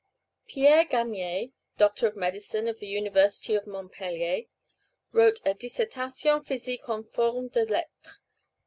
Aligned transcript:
Pierre 0.47 0.85
Gamier, 0.85 1.51
Doctor 1.77 2.07
of 2.07 2.15
Medicine 2.15 2.67
of 2.67 2.79
the 2.79 2.87
University 2.87 3.53
of 3.53 3.67
Montpellier, 3.67 4.45
wrote 5.11 5.41
a 5.45 5.53
_Dissertation 5.53 6.43
physique 6.43 6.89
en 6.89 7.03
forme 7.03 7.49
de 7.49 7.65
lettre, 7.65 7.93
à 8.05 8.07
M. 8.07 8.13